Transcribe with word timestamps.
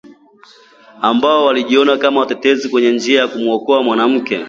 ambao 1.01 1.45
walijiona 1.45 1.97
kama 1.97 2.19
watetezi 2.19 2.69
kwenye 2.69 2.91
njia 2.91 3.19
ya 3.21 3.27
kumwokoa 3.27 3.83
mwanamke 3.83 4.39